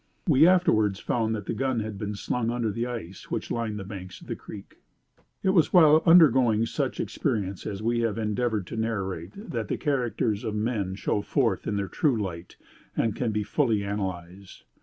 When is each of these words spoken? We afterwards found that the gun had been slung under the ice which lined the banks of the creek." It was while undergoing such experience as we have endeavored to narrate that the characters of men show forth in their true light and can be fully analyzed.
We 0.27 0.47
afterwards 0.47 0.99
found 0.99 1.35
that 1.35 1.45
the 1.45 1.53
gun 1.53 1.81
had 1.81 1.99
been 1.99 2.15
slung 2.15 2.49
under 2.49 2.71
the 2.71 2.87
ice 2.87 3.29
which 3.29 3.51
lined 3.51 3.77
the 3.77 3.83
banks 3.83 4.19
of 4.19 4.25
the 4.25 4.35
creek." 4.35 4.77
It 5.43 5.49
was 5.51 5.71
while 5.71 6.01
undergoing 6.07 6.65
such 6.65 6.99
experience 6.99 7.67
as 7.67 7.83
we 7.83 7.99
have 7.99 8.17
endeavored 8.17 8.65
to 8.65 8.75
narrate 8.77 9.33
that 9.51 9.67
the 9.67 9.77
characters 9.77 10.43
of 10.43 10.55
men 10.55 10.95
show 10.95 11.21
forth 11.21 11.67
in 11.67 11.75
their 11.75 11.87
true 11.87 12.19
light 12.19 12.57
and 12.97 13.15
can 13.15 13.31
be 13.31 13.43
fully 13.43 13.83
analyzed. 13.83 14.63